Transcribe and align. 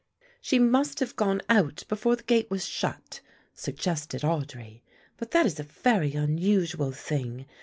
"She 0.41 0.57
must 0.57 0.99
have 0.99 1.15
gone 1.15 1.43
out 1.47 1.83
before 1.87 2.15
the 2.15 2.23
gate 2.23 2.49
was 2.49 2.65
shut," 2.65 3.21
suggested 3.53 4.21
Audry, 4.23 4.81
"but 5.17 5.29
that 5.29 5.45
is 5.45 5.59
a 5.59 5.63
very 5.63 6.13
unusual 6.15 6.91
thing. 6.91 7.45